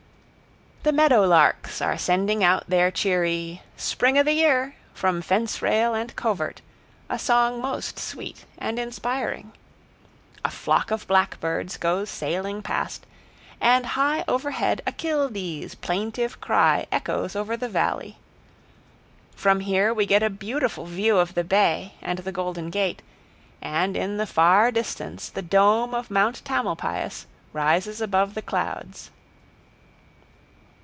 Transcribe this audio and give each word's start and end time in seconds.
The 0.83 0.91
meadow 0.91 1.21
larks 1.27 1.79
are 1.79 1.95
sending 1.95 2.43
out 2.43 2.67
their 2.67 2.89
cheery 2.89 3.61
"Spring 3.77 4.17
o' 4.17 4.23
the 4.23 4.33
year" 4.33 4.73
from 4.95 5.21
fence 5.21 5.61
rail 5.61 5.93
and 5.93 6.13
covert, 6.15 6.61
a 7.07 7.19
song 7.19 7.61
most 7.61 7.99
sweet 7.99 8.45
and 8.57 8.79
inspiring. 8.79 9.53
A 10.43 10.49
flock 10.49 10.89
of 10.89 11.05
blackbirds 11.05 11.77
goes 11.77 12.09
sailing 12.09 12.63
past, 12.63 13.05
and 13.61 13.85
high 13.85 14.25
overhead 14.27 14.81
a 14.87 14.91
killdee's 14.91 15.75
plaintive 15.75 16.41
cry 16.41 16.87
echoes 16.91 17.35
over 17.35 17.55
the 17.55 17.69
valley. 17.69 18.17
From 19.35 19.59
here 19.59 19.93
we 19.93 20.07
get 20.07 20.23
a 20.23 20.31
beautiful 20.31 20.87
view 20.87 21.19
of 21.19 21.35
the 21.35 21.43
bay 21.43 21.93
and 22.01 22.17
the 22.17 22.31
Golden 22.31 22.71
Gate, 22.71 23.03
and 23.61 23.95
in 23.95 24.17
the 24.17 24.25
far 24.25 24.71
distance 24.71 25.29
the 25.29 25.43
dome 25.43 25.93
of 25.93 26.09
Mount 26.09 26.43
Tamalpais 26.43 27.27
rises 27.53 28.01
above 28.01 28.33
the 28.33 28.41
clouds. 28.41 29.11